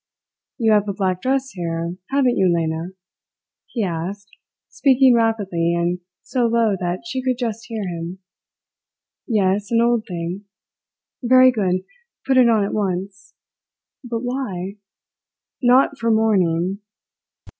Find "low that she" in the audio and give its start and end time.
6.47-7.21